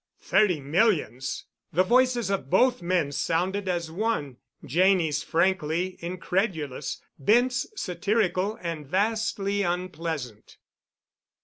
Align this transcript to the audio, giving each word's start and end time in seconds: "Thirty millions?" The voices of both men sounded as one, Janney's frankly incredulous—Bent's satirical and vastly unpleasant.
"Thirty 0.19 0.59
millions?" 0.59 1.45
The 1.71 1.83
voices 1.83 2.31
of 2.31 2.49
both 2.49 2.81
men 2.81 3.11
sounded 3.11 3.67
as 3.67 3.91
one, 3.91 4.37
Janney's 4.65 5.21
frankly 5.21 5.95
incredulous—Bent's 6.03 7.67
satirical 7.75 8.57
and 8.63 8.87
vastly 8.87 9.61
unpleasant. 9.61 10.57